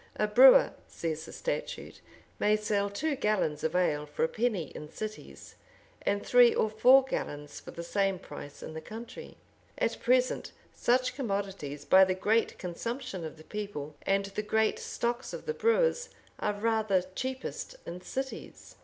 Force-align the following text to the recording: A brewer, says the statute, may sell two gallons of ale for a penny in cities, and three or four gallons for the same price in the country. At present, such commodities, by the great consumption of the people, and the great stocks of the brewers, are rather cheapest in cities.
A 0.15 0.25
brewer, 0.27 0.71
says 0.87 1.23
the 1.27 1.31
statute, 1.31 2.01
may 2.39 2.55
sell 2.55 2.89
two 2.89 3.15
gallons 3.15 3.63
of 3.63 3.75
ale 3.75 4.07
for 4.07 4.23
a 4.23 4.27
penny 4.27 4.69
in 4.73 4.89
cities, 4.89 5.53
and 6.01 6.25
three 6.25 6.55
or 6.55 6.71
four 6.71 7.03
gallons 7.03 7.59
for 7.59 7.69
the 7.69 7.83
same 7.83 8.17
price 8.17 8.63
in 8.63 8.73
the 8.73 8.81
country. 8.81 9.37
At 9.77 9.99
present, 10.01 10.53
such 10.73 11.13
commodities, 11.13 11.85
by 11.85 12.03
the 12.03 12.15
great 12.15 12.57
consumption 12.57 13.23
of 13.23 13.37
the 13.37 13.43
people, 13.43 13.93
and 14.01 14.25
the 14.25 14.41
great 14.41 14.79
stocks 14.79 15.33
of 15.33 15.45
the 15.45 15.53
brewers, 15.53 16.09
are 16.39 16.53
rather 16.53 17.03
cheapest 17.13 17.75
in 17.85 18.01
cities. 18.01 18.77